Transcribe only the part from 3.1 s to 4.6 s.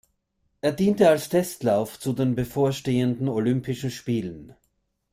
Olympischen Spielen.